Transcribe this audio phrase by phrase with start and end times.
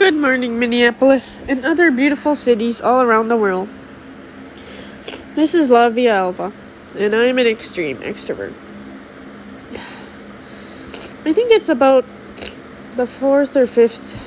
[0.00, 3.68] Good morning, Minneapolis, and other beautiful cities all around the world.
[5.34, 6.54] This is La Alva,
[6.96, 8.54] and I'm an extreme extrovert.
[11.26, 12.06] I think it's about
[12.96, 14.18] the fourth or fifth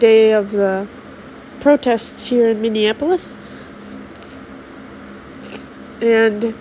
[0.00, 0.86] day of the
[1.60, 3.38] protests here in Minneapolis.
[6.02, 6.54] And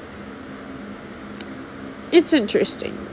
[2.09, 3.05] it's interesting.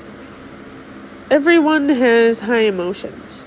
[1.33, 3.43] Everyone has high emotions.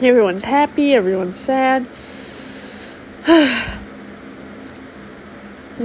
[0.00, 1.88] Everyone's happy, everyone's sad.
[3.26, 3.64] the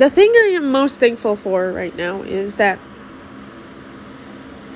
[0.08, 2.78] thing I am most thankful for right now is that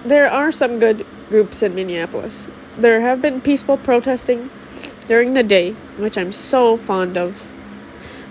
[0.03, 2.47] there are some good groups in Minneapolis.
[2.79, 4.49] There have been peaceful protesting
[5.07, 7.51] during the day, which I'm so fond of.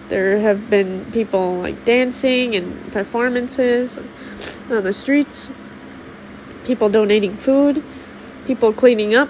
[0.09, 3.97] There have been people like dancing and performances
[4.69, 5.53] on the streets,
[6.65, 7.85] people donating food,
[8.45, 9.29] people cleaning up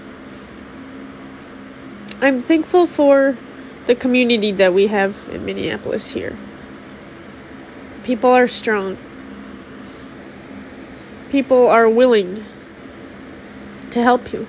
[2.19, 3.37] I'm thankful for
[3.85, 6.38] the community that we have in Minneapolis here.
[8.04, 8.96] People are strong.
[11.29, 12.45] People are willing
[13.91, 14.46] to help you.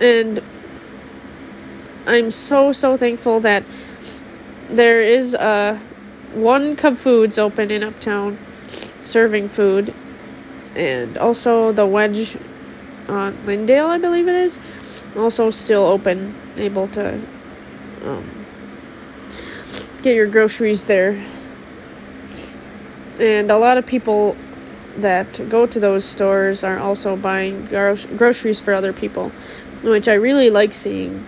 [0.00, 0.40] And
[2.06, 3.64] I'm so so thankful that
[4.70, 5.80] there is a
[6.32, 8.38] one Cub Foods open in Uptown
[9.02, 9.92] serving food
[10.76, 12.36] and also the Wedge
[13.08, 14.60] on Lyndale, I believe it is
[15.16, 17.20] also still open, able to
[18.04, 18.46] um,
[20.02, 21.24] get your groceries there.
[23.18, 24.36] And a lot of people
[24.96, 29.30] that go to those stores are also buying gro- groceries for other people,
[29.82, 31.26] which I really like seeing.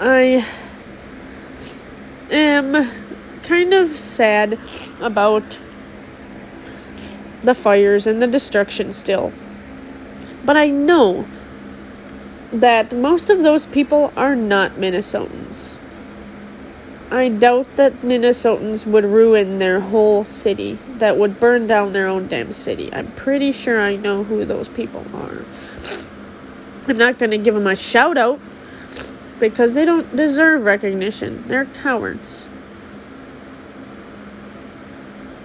[0.00, 0.46] I
[2.30, 2.90] am
[3.42, 4.58] kind of sad
[5.00, 5.58] about
[7.42, 9.32] the fires and the destruction still.
[10.44, 11.26] But I know
[12.52, 15.76] that most of those people are not Minnesotans.
[17.10, 22.28] I doubt that Minnesotans would ruin their whole city, that would burn down their own
[22.28, 22.92] damn city.
[22.92, 25.44] I'm pretty sure I know who those people are.
[26.86, 28.40] I'm not going to give them a shout out
[29.38, 31.46] because they don't deserve recognition.
[31.48, 32.48] They're cowards.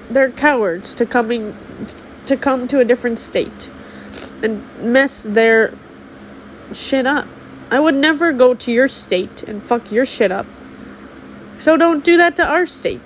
[0.10, 1.56] They're cowards to coming
[2.26, 3.70] to come to a different state
[4.44, 5.74] and mess their
[6.74, 7.28] shit up.
[7.72, 10.46] I would never go to your state and fuck your shit up.
[11.58, 13.02] So don't do that to our state.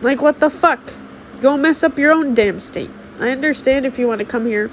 [0.00, 0.94] Like, what the fuck?
[1.40, 2.90] Go mess up your own damn state.
[3.18, 4.70] I understand if you want to come here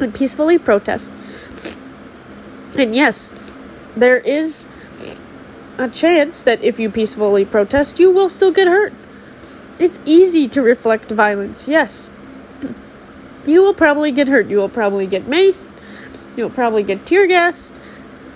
[0.00, 1.10] and peacefully protest.
[2.78, 3.32] And yes,
[3.96, 4.68] there is
[5.78, 8.92] a chance that if you peacefully protest, you will still get hurt.
[9.78, 12.10] It's easy to reflect violence, yes
[13.46, 14.48] you will probably get hurt.
[14.48, 15.70] You will probably get maced.
[16.36, 17.80] You'll probably get tear gassed.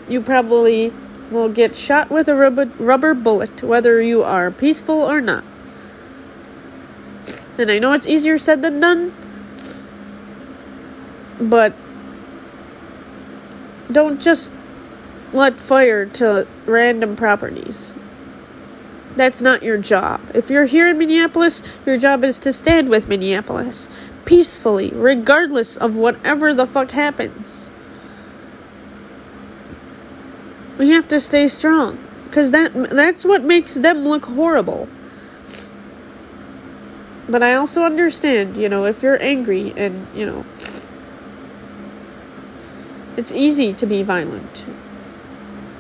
[0.09, 0.93] You probably
[1.31, 5.45] will get shot with a rubber, rubber bullet, whether you are peaceful or not.
[7.59, 9.15] And I know it's easier said than done,
[11.39, 11.75] but
[13.93, 14.53] don't just
[15.33, 17.95] let fire to random properties.
[19.17, 20.21] That's not your job.
[20.35, 23.89] If you're here in Minneapolis, your job is to stand with Minneapolis
[24.25, 27.71] peacefully, regardless of whatever the fuck happens.
[30.79, 31.99] We have to stay strong
[32.31, 34.89] cuz that that's what makes them look horrible.
[37.29, 40.45] But I also understand, you know, if you're angry and, you know,
[43.17, 44.65] it's easy to be violent.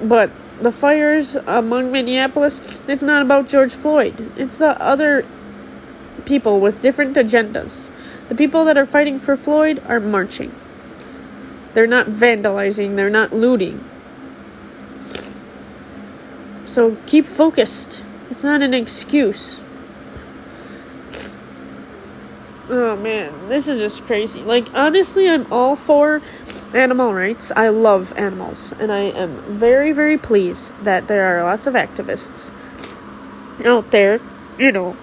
[0.02, 0.30] But
[0.60, 4.30] the fires among Minneapolis, it's not about George Floyd.
[4.36, 5.24] It's the other
[6.25, 7.91] people with different agendas.
[8.28, 10.54] The people that are fighting for Floyd are marching.
[11.75, 13.84] They're not vandalizing, they're not looting.
[16.66, 18.03] So keep focused.
[18.31, 19.60] It's not an excuse.
[22.69, 24.41] Oh man, this is just crazy.
[24.42, 26.22] Like, honestly, I'm all for
[26.72, 27.50] animal rights.
[27.56, 28.72] I love animals.
[28.78, 32.55] And I am very, very pleased that there are lots of activists
[33.67, 34.20] out there,
[34.56, 34.96] you know,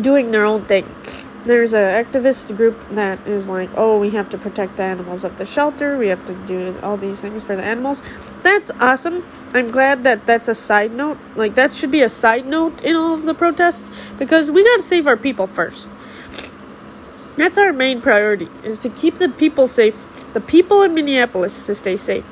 [0.00, 0.86] doing their own thing.
[1.44, 5.38] There's an activist group that is like, oh, we have to protect the animals of
[5.38, 5.96] the shelter.
[5.96, 8.02] We have to do all these things for the animals.
[8.42, 9.24] That's awesome.
[9.54, 11.18] I'm glad that that's a side note.
[11.36, 14.82] Like, that should be a side note in all of the protests because we gotta
[14.82, 15.88] save our people first.
[17.36, 20.04] That's our main priority, is to keep the people safe.
[20.32, 22.24] The people in Minneapolis to stay safe.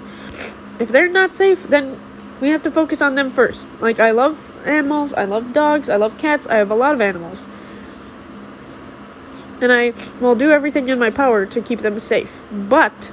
[0.81, 2.01] If they're not safe, then
[2.45, 3.67] we have to focus on them first.
[3.81, 7.01] Like, I love animals, I love dogs, I love cats, I have a lot of
[7.01, 7.47] animals.
[9.61, 12.45] and I will do everything in my power to keep them safe.
[12.53, 13.11] But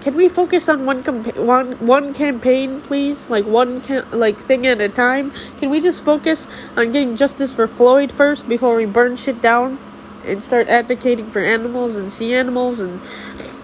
[0.00, 3.28] can we focus on one campa- one one campaign, please?
[3.28, 5.32] Like one ca- like thing at a time.
[5.58, 9.78] Can we just focus on getting justice for Floyd first before we burn shit down
[10.24, 13.00] and start advocating for animals and sea animals and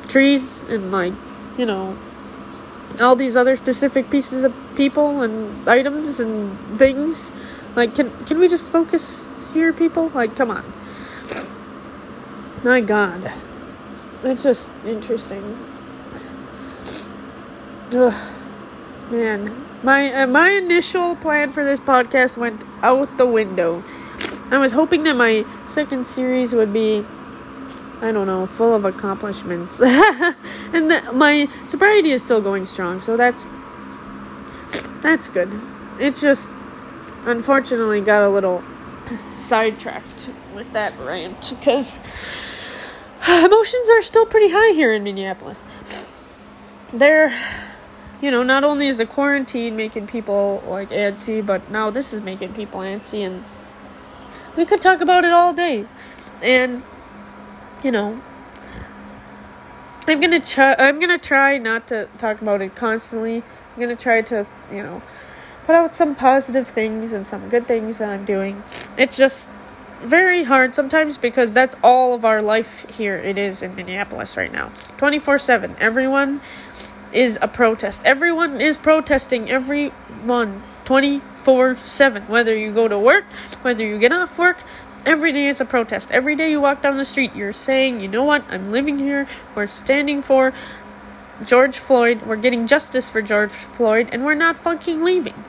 [0.08, 1.14] trees and like
[1.56, 1.96] you know
[3.00, 7.32] all these other specific pieces of people and items and things?
[7.74, 10.08] Like, can can we just focus here, people?
[10.10, 10.64] Like, come on.
[12.62, 13.30] My God,
[14.22, 15.58] it's just interesting.
[17.94, 18.14] Ugh,
[19.10, 23.84] man, my uh, my initial plan for this podcast went out the window.
[24.50, 27.04] I was hoping that my second series would be,
[28.00, 33.00] I don't know, full of accomplishments, and that my sobriety is still going strong.
[33.00, 33.48] So that's
[35.00, 35.60] that's good.
[35.98, 36.50] It's just
[37.24, 38.62] unfortunately got a little
[39.32, 42.00] sidetracked with that rant because
[43.28, 45.62] emotions are still pretty high here in Minneapolis.
[46.92, 47.34] They're
[48.24, 52.22] you know, not only is the quarantine making people like antsy, but now this is
[52.22, 53.44] making people antsy, and
[54.56, 55.84] we could talk about it all day.
[56.42, 56.82] And
[57.84, 58.20] you know,
[60.08, 60.74] I'm gonna try.
[60.78, 63.36] I'm gonna try not to talk about it constantly.
[63.36, 65.02] I'm gonna try to, you know,
[65.66, 68.62] put out some positive things and some good things that I'm doing.
[68.96, 69.50] It's just
[70.02, 73.16] very hard sometimes because that's all of our life here.
[73.16, 75.76] It is in Minneapolis right now, twenty four seven.
[75.78, 76.40] Everyone
[77.12, 78.02] is a protest.
[78.04, 79.48] Everyone is protesting.
[79.50, 82.22] Everyone, 24 7.
[82.24, 83.24] Whether you go to work,
[83.62, 84.58] whether you get off work,
[85.06, 86.10] every day is a protest.
[86.10, 89.26] Every day you walk down the street, you're saying, you know what, I'm living here.
[89.54, 90.52] We're standing for
[91.44, 92.22] George Floyd.
[92.22, 95.44] We're getting justice for George Floyd, and we're not fucking leaving.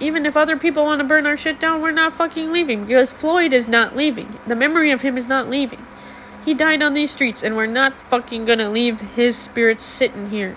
[0.00, 3.12] Even if other people want to burn our shit down, we're not fucking leaving because
[3.12, 4.38] Floyd is not leaving.
[4.46, 5.84] The memory of him is not leaving.
[6.44, 10.56] He died on these streets, and we're not fucking gonna leave his spirit sitting here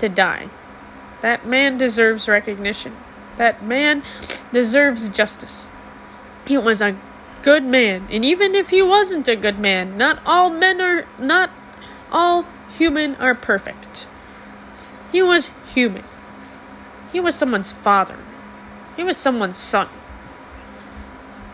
[0.00, 0.50] to die.
[1.22, 2.96] That man deserves recognition.
[3.36, 4.02] That man
[4.52, 5.68] deserves justice.
[6.46, 6.96] He was a
[7.42, 11.50] good man, and even if he wasn't a good man, not all men are not
[12.10, 12.46] all
[12.76, 14.06] human are perfect.
[15.12, 16.04] He was human.
[17.12, 18.18] He was someone's father.
[18.96, 19.88] He was someone's son.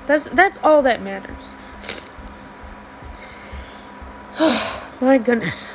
[0.07, 1.53] That's that's all that matters.
[5.01, 5.71] My goodness.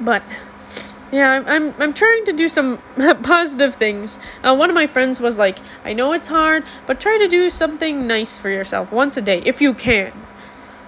[0.00, 0.22] But
[1.12, 2.78] yeah, I'm I'm, I'm trying to do some
[3.22, 4.18] positive things.
[4.42, 7.50] Uh, one of my friends was like, "I know it's hard, but try to do
[7.50, 10.12] something nice for yourself once a day if you can."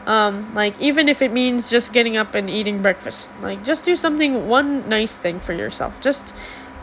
[0.06, 3.96] Um, like even if it means just getting up and eating breakfast, like just do
[3.96, 6.00] something one nice thing for yourself.
[6.00, 6.34] Just,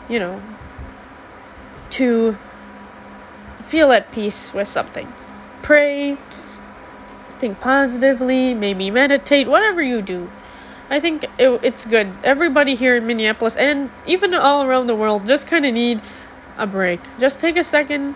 [0.08, 0.40] you know,
[1.90, 2.36] to
[3.64, 5.12] feel at peace with something.
[5.62, 6.16] Pray,
[7.38, 10.30] think positively, maybe meditate, whatever you do.
[10.92, 12.12] I think it, it's good.
[12.22, 16.02] Everybody here in Minneapolis and even all around the world just kind of need
[16.58, 17.00] a break.
[17.18, 18.14] Just take a second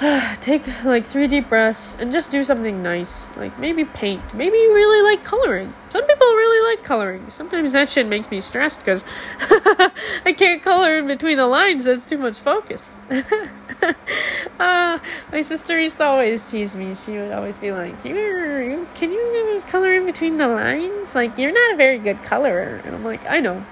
[0.40, 3.28] take like three deep breaths and just do something nice.
[3.36, 4.34] Like maybe paint.
[4.34, 5.72] Maybe you really like coloring.
[5.90, 7.30] Some people really like coloring.
[7.30, 9.04] Sometimes that shit makes me stressed because
[9.40, 11.84] I can't color in between the lines.
[11.84, 12.96] That's too much focus.
[14.58, 14.98] uh,
[15.30, 16.96] my sister used to always tease me.
[16.96, 21.14] She would always be like, "You're, you, can you color in between the lines?
[21.14, 23.64] Like you're not a very good colorer." And I'm like, "I know."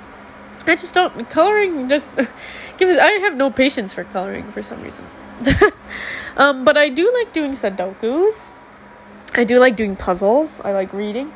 [0.64, 2.12] I just don't coloring just
[2.79, 5.05] gives I have no patience for coloring for some reason.
[6.37, 8.51] um, but I do like doing Sudokus.
[9.35, 10.61] I do like doing puzzles.
[10.61, 11.33] I like reading.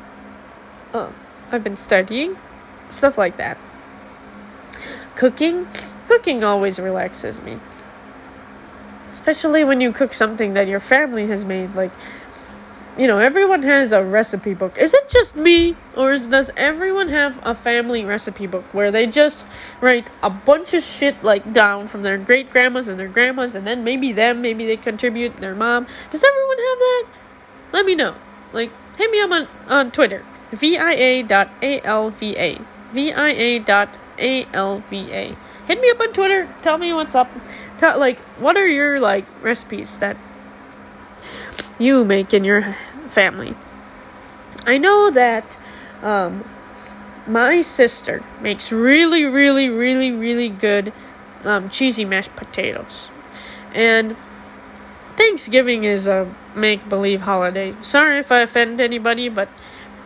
[0.93, 1.11] Uh,
[1.51, 2.37] I've been studying.
[2.89, 3.57] Stuff like that.
[5.15, 5.67] Cooking.
[6.07, 7.59] Cooking always relaxes me.
[9.09, 11.73] Especially when you cook something that your family has made.
[11.75, 11.91] Like,
[12.97, 14.77] you know, everyone has a recipe book.
[14.77, 19.05] Is it just me, or is, does everyone have a family recipe book where they
[19.05, 19.47] just
[19.81, 23.67] write a bunch of shit like down from their great grandmas and their grandmas, and
[23.67, 25.85] then maybe them, maybe they contribute their mom?
[26.09, 27.05] Does everyone have that?
[27.73, 28.15] Let me know.
[28.51, 32.59] Like, hit me up on on Twitter, via dot alva,
[32.93, 35.35] via dot alva.
[35.67, 36.47] Hit me up on Twitter.
[36.61, 37.29] Tell me what's up.
[37.77, 40.17] Tell like what are your like recipes that
[41.79, 42.75] you make in your
[43.09, 43.55] family.
[44.65, 45.45] I know that
[46.01, 46.43] um,
[47.27, 50.93] my sister makes really, really, really, really good
[51.43, 53.09] um, cheesy mashed potatoes.
[53.73, 54.15] And
[55.15, 57.75] Thanksgiving is a make believe holiday.
[57.81, 59.49] Sorry if I offend anybody, but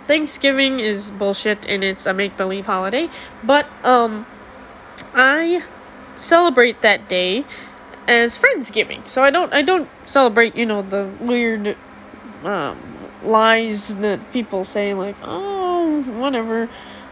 [0.08, 3.10] Thanksgiving is bullshit and it's a make believe holiday.
[3.44, 4.26] But um,
[5.14, 5.64] I
[6.18, 7.46] celebrate that day
[8.08, 9.08] as Friendsgiving.
[9.08, 11.76] So I don't I don't celebrate, you know, the weird
[12.44, 12.78] um,
[13.24, 16.70] lies that people say like, "Oh, whatever."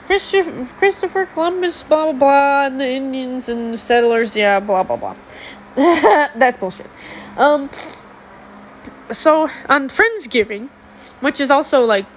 [0.08, 4.96] Christopher, Christopher Columbus, blah blah blah, and the Indians and the settlers, yeah, blah blah
[4.96, 5.16] blah.
[5.76, 6.90] That's bullshit.
[7.38, 7.70] Um,
[9.12, 10.70] so on Friendsgiving,
[11.20, 12.08] which is also like,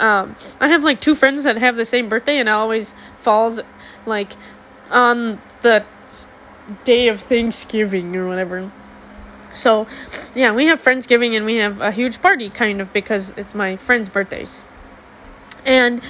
[0.00, 3.60] um, I have like two friends that have the same birthday, and it always falls
[4.06, 4.32] like
[4.90, 5.84] on the
[6.84, 8.70] day of Thanksgiving or whatever.
[9.54, 9.86] So,
[10.34, 13.76] yeah, we have Friendsgiving and we have a huge party kind of because it's my
[13.76, 14.62] friends' birthdays.
[15.64, 16.00] And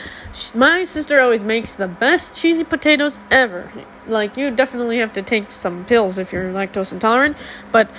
[0.54, 3.70] my sister always makes the best cheesy potatoes ever.
[4.06, 7.36] Like, you definitely have to take some pills if you're lactose intolerant,
[7.70, 7.90] but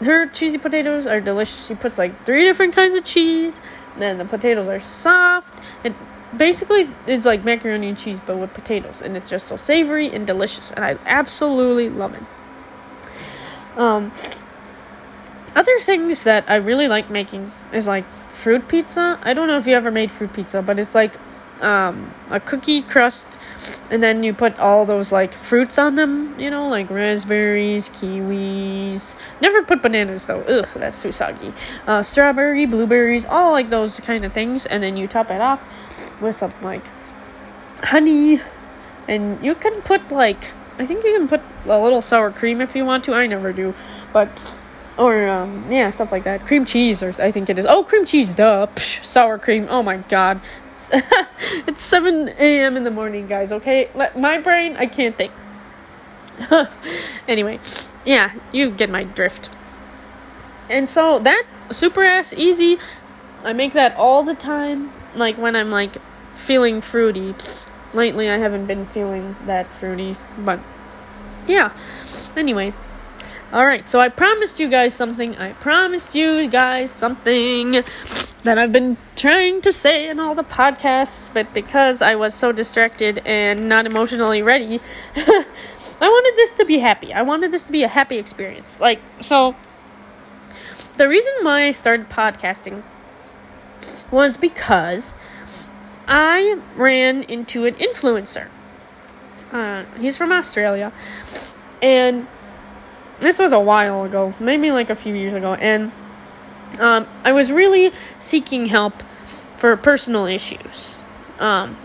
[0.00, 1.66] her cheesy potatoes are delicious.
[1.66, 3.60] She puts like three different kinds of cheese,
[3.98, 5.58] and the potatoes are soft.
[5.84, 5.92] It
[6.36, 10.26] basically it's like macaroni and cheese, but with potatoes, and it's just so savory and
[10.26, 12.22] delicious, and I absolutely love it.
[13.78, 14.12] Um,
[15.54, 19.18] other things that I really like making is like fruit pizza.
[19.22, 21.18] I don't know if you ever made fruit pizza, but it's like
[21.60, 23.38] um, a cookie crust,
[23.90, 29.16] and then you put all those like fruits on them, you know, like raspberries, kiwis.
[29.40, 30.42] Never put bananas though.
[30.42, 31.52] Ugh, that's too soggy.
[31.86, 35.60] Uh, strawberry, blueberries, all like those kind of things, and then you top it off
[36.20, 36.84] with some like
[37.82, 38.40] honey,
[39.08, 42.74] and you can put like I think you can put a little sour cream if
[42.74, 43.14] you want to.
[43.14, 43.74] I never do,
[44.12, 44.28] but
[44.96, 46.46] or um, yeah, stuff like that.
[46.46, 47.66] Cream cheese, or I think it is.
[47.66, 48.66] Oh, cream cheese, duh.
[48.74, 49.66] Psh, sour cream.
[49.70, 50.40] Oh my god,
[51.66, 52.76] it's seven a.m.
[52.76, 53.52] in the morning, guys.
[53.52, 55.32] Okay, Let, my brain, I can't think.
[57.28, 57.60] anyway,
[58.04, 59.50] yeah, you get my drift.
[60.68, 62.78] And so that super ass easy.
[63.44, 64.90] I make that all the time.
[65.14, 65.96] Like when I'm like
[66.36, 67.34] feeling fruity.
[67.92, 70.58] Lately, I haven't been feeling that fruity, but
[71.46, 71.72] yeah.
[72.36, 72.72] Anyway,
[73.52, 75.36] all right, so I promised you guys something.
[75.36, 77.84] I promised you guys something
[78.42, 82.50] that I've been trying to say in all the podcasts, but because I was so
[82.50, 84.80] distracted and not emotionally ready,
[85.16, 85.44] I
[86.00, 87.12] wanted this to be happy.
[87.12, 88.80] I wanted this to be a happy experience.
[88.80, 89.54] Like, so
[90.96, 92.82] the reason why I started podcasting
[94.10, 95.14] was because
[96.06, 98.48] I ran into an influencer.
[99.52, 100.92] Uh, he's from Australia,
[101.80, 102.26] and
[103.20, 105.92] this was a while ago, maybe like a few years ago, and
[106.78, 109.02] um, I was really seeking help
[109.56, 110.98] for personal issues.
[111.38, 111.76] Um,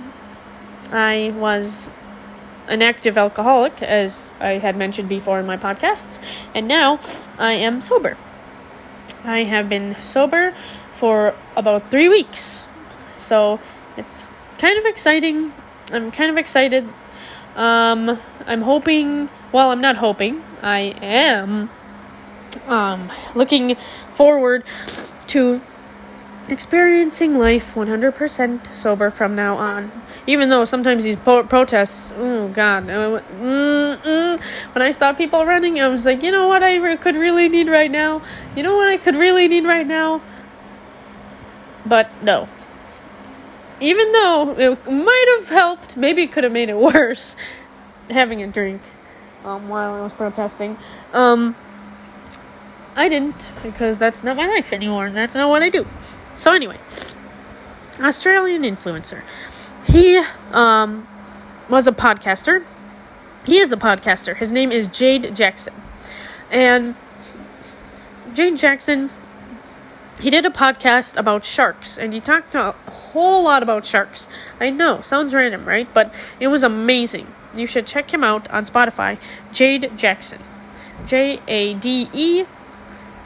[0.92, 1.90] I was
[2.68, 6.20] an active alcoholic, as I had mentioned before in my podcasts,
[6.54, 7.00] and now
[7.38, 8.18] I am sober.
[9.24, 10.54] I have been sober
[11.00, 12.66] for about three weeks,
[13.16, 13.58] so
[13.96, 15.54] it's kind of exciting.
[15.94, 16.88] I'm kind of excited.
[17.56, 19.30] Um, I'm hoping.
[19.54, 20.44] Well, I'm not hoping.
[20.62, 21.70] I am
[22.68, 23.78] um, looking
[24.14, 24.64] forward
[25.28, 25.62] to
[26.50, 29.92] experiencing life 100% sober from now on.
[30.28, 33.20] Even though sometimes these po- protests, oh god, uh,
[34.74, 37.48] when I saw people running, I was like, you know what I re- could really
[37.48, 38.22] need right now?
[38.56, 40.22] You know what I could really need right now?
[41.86, 42.48] But no.
[43.80, 47.36] Even though it might have helped, maybe it could have made it worse,
[48.10, 48.82] having a drink
[49.46, 50.78] um, while I was protesting.
[51.14, 51.56] Um,
[52.96, 55.88] I didn't because that's not my life anymore and that's not what I do.
[56.36, 56.78] So anyway,
[58.00, 59.24] Australian influencer.
[59.86, 60.22] He
[60.52, 61.08] um,
[61.70, 62.66] was a podcaster.
[63.46, 64.36] He is a podcaster.
[64.36, 65.74] His name is Jade Jackson.
[66.52, 66.96] And
[68.34, 69.10] Jade Jackson
[70.20, 74.28] he did a podcast about sharks and he talked a whole lot about sharks.
[74.60, 75.88] I know, sounds random, right?
[75.94, 77.28] But it was amazing.
[77.56, 79.18] You should check him out on Spotify.
[79.52, 80.42] Jade Jackson.
[81.06, 82.46] J A D E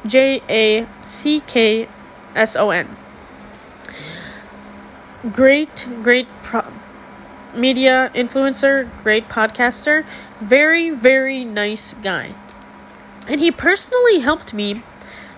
[0.06, 1.88] J A C K
[2.36, 2.96] S O N.
[5.32, 6.72] Great, great pro-
[7.56, 10.06] media influencer, great podcaster,
[10.42, 12.36] very, very nice guy.
[13.28, 14.84] And he personally helped me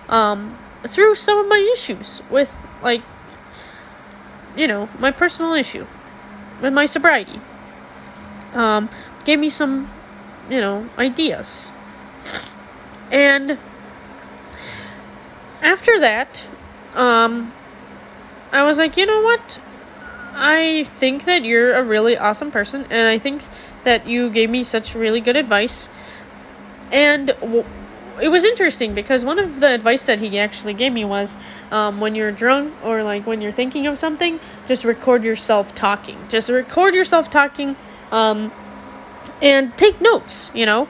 [0.08, 3.02] um, through some of my issues with, like,
[4.56, 5.86] you know, my personal issue
[6.60, 7.40] with my sobriety.
[8.54, 8.88] Um,
[9.24, 9.90] gave me some,
[10.48, 11.70] you know, ideas.
[13.10, 13.58] And
[15.62, 16.46] after that,
[16.94, 17.52] um,
[18.52, 19.60] I was like, you know what?
[20.34, 23.42] I think that you're a really awesome person, and I think
[23.84, 25.88] that you gave me such really good advice.
[26.92, 27.64] And w-
[28.20, 31.36] it was interesting because one of the advice that he actually gave me was
[31.70, 36.18] um, when you're drunk or like when you're thinking of something, just record yourself talking.
[36.28, 37.76] Just record yourself talking
[38.12, 38.52] um,
[39.42, 40.88] and take notes, you know?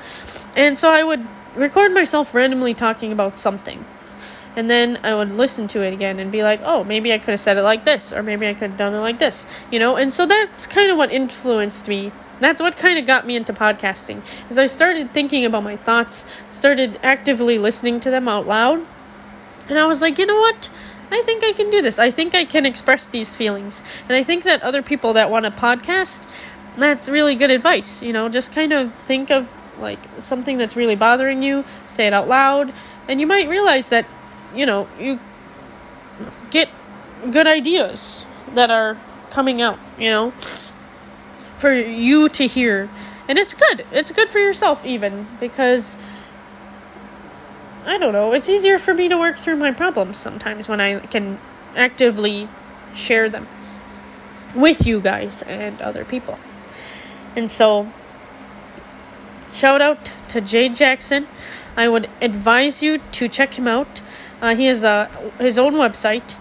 [0.55, 3.85] And so I would record myself randomly talking about something.
[4.55, 7.33] And then I would listen to it again and be like, oh, maybe I could
[7.33, 9.79] have said it like this, or maybe I could have done it like this, you
[9.79, 9.97] know?
[9.97, 12.11] And so that's kind of what influenced me.
[12.41, 14.23] That's what kind of got me into podcasting.
[14.51, 18.87] As I started thinking about my thoughts, started actively listening to them out loud.
[19.69, 20.69] And I was like, you know what?
[21.11, 21.99] I think I can do this.
[21.99, 23.83] I think I can express these feelings.
[24.09, 26.27] And I think that other people that want a podcast,
[26.77, 28.03] that's really good advice.
[28.03, 32.13] You know, just kind of think of like something that's really bothering you, say it
[32.13, 32.73] out loud,
[33.09, 34.07] and you might realize that,
[34.55, 35.21] you know, you
[36.51, 36.69] get
[37.31, 38.25] good ideas
[38.55, 38.99] that are
[39.31, 40.33] coming out, you know,
[41.59, 42.89] for you to hear.
[43.29, 43.85] And it's good.
[43.93, 45.97] It's good for yourself, even, because
[47.85, 51.01] I don't know, it's easier for me to work through my problems sometimes when I
[51.01, 51.39] can
[51.75, 52.49] actively
[52.95, 53.47] share them
[54.55, 56.39] with you guys and other people.
[57.37, 57.93] And so,
[59.53, 61.29] shout out to Jade Jackson.
[61.77, 64.01] I would advise you to check him out.
[64.41, 66.37] Uh, he has a, his own website.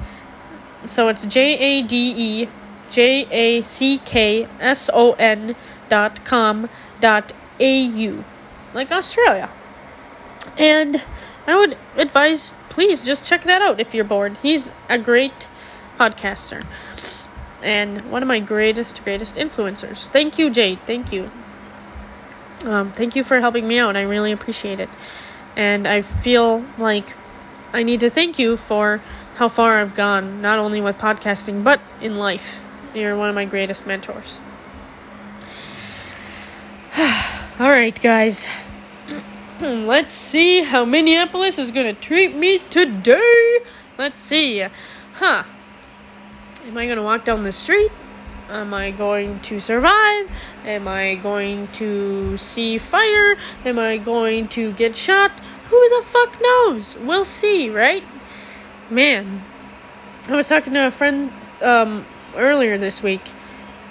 [0.86, 2.50] So it's J A D E
[2.96, 5.56] J A C K S O N
[5.90, 6.70] dot com
[7.02, 8.24] dot A U.
[8.74, 9.50] Like Australia.
[10.58, 11.02] And
[11.46, 14.38] I would advise please just check that out if you're bored.
[14.42, 15.50] He's a great
[16.00, 16.64] podcaster
[17.62, 20.08] and one of my greatest, greatest influencers.
[20.08, 20.80] Thank you, Jade.
[20.86, 21.30] Thank you.
[22.64, 23.98] Um, thank you for helping me out.
[23.98, 24.90] I really appreciate it.
[25.56, 27.14] And I feel like
[27.74, 29.02] I need to thank you for
[29.36, 32.65] how far I've gone, not only with podcasting, but in life.
[32.96, 34.40] You're one of my greatest mentors.
[36.98, 38.48] All right, guys.
[39.60, 43.60] Let's see how Minneapolis is going to treat me today.
[43.98, 44.66] Let's see.
[45.16, 45.44] Huh.
[46.66, 47.92] Am I going to walk down the street?
[48.50, 50.32] Am I going to survive?
[50.64, 53.36] Am I going to see fire?
[53.66, 55.32] Am I going to get shot?
[55.70, 56.96] Who the fuck knows?
[56.96, 58.06] We'll see, right?
[58.90, 59.44] Man,
[60.30, 63.32] I was talking to a friend um, earlier this week,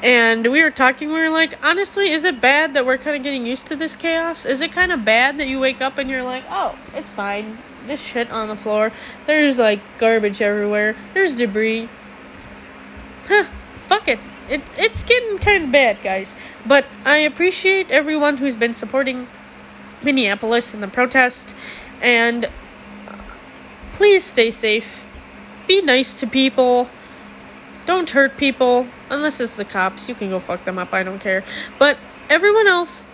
[0.03, 1.09] and we were talking.
[1.09, 3.97] We were like, honestly, is it bad that we're kind of getting used to this
[3.97, 4.45] chaos?
[4.45, 7.59] Is it kind of bad that you wake up and you're like, oh, it's fine.
[7.87, 8.93] There's shit on the floor.
[9.27, 10.97] There's like garbage everywhere.
[11.13, 11.89] There's debris
[13.27, 13.45] huh,
[13.87, 14.19] fuck it.
[14.49, 16.35] It it's getting kind of bad, guys.
[16.67, 19.27] But I appreciate everyone who's been supporting
[20.03, 21.57] Minneapolis and the protest,
[22.01, 22.49] and
[23.93, 25.07] please stay safe.
[25.67, 26.91] Be nice to people.
[27.87, 30.09] Don't hurt people unless it's the cops.
[30.09, 30.93] You can go fuck them up.
[30.93, 31.45] I don't care.
[31.79, 31.99] But
[32.31, 33.05] everyone else,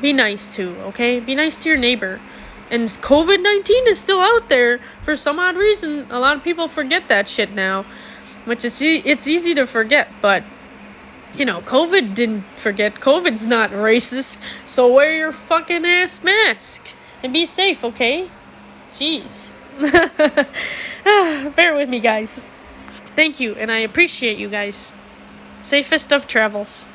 [0.00, 0.76] be nice to.
[0.88, 2.20] Okay, be nice to your neighbor.
[2.70, 6.06] And COVID nineteen is still out there for some odd reason.
[6.10, 7.84] A lot of people forget that shit now
[8.44, 10.44] which is it's easy to forget, but
[11.36, 12.94] you know, COVID didn't forget.
[12.94, 18.28] COVID's not racist, so wear your fucking ass mask and be safe, okay?
[18.92, 19.52] Jeez.
[21.06, 22.46] Ah, bear with me, guys.
[23.14, 24.92] Thank you, and I appreciate you guys.
[25.60, 26.86] Safest of travels.